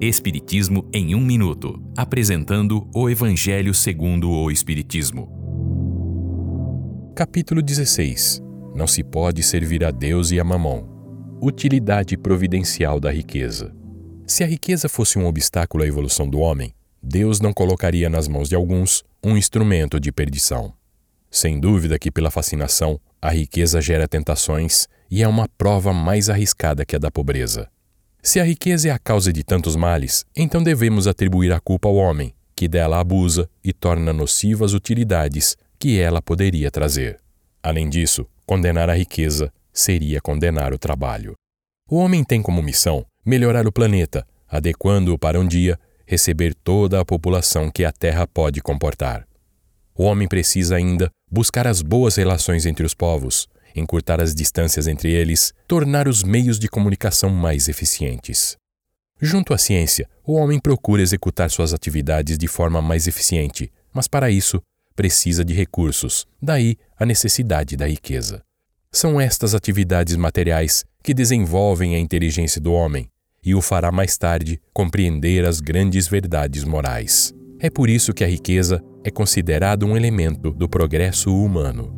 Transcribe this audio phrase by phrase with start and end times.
[0.00, 5.28] Espiritismo em um minuto, apresentando o Evangelho segundo o Espiritismo.
[7.16, 8.40] Capítulo 16.
[8.76, 10.86] Não se pode servir a Deus e a Mamon.
[11.42, 13.74] Utilidade providencial da riqueza.
[14.24, 18.48] Se a riqueza fosse um obstáculo à evolução do homem, Deus não colocaria nas mãos
[18.48, 20.72] de alguns um instrumento de perdição.
[21.28, 26.84] Sem dúvida que pela fascinação, a riqueza gera tentações e é uma prova mais arriscada
[26.84, 27.68] que a da pobreza.
[28.22, 31.96] Se a riqueza é a causa de tantos males, então devemos atribuir a culpa ao
[31.96, 37.20] homem, que dela abusa e torna nocivas utilidades que ela poderia trazer.
[37.62, 41.34] Além disso, condenar a riqueza seria condenar o trabalho.
[41.88, 47.04] O homem tem como missão melhorar o planeta, adequando-o para um dia receber toda a
[47.04, 49.26] população que a Terra pode comportar.
[49.94, 55.10] O homem precisa ainda buscar as boas relações entre os povos, encurtar as distâncias entre
[55.12, 58.56] eles, tornar os meios de comunicação mais eficientes.
[59.20, 64.30] Junto à ciência, o homem procura executar suas atividades de forma mais eficiente, mas para
[64.30, 64.62] isso
[64.94, 68.42] precisa de recursos, daí a necessidade da riqueza.
[68.90, 73.08] São estas atividades materiais que desenvolvem a inteligência do homem
[73.44, 77.32] e o fará mais tarde compreender as grandes verdades morais.
[77.60, 81.97] É por isso que a riqueza é considerada um elemento do progresso humano.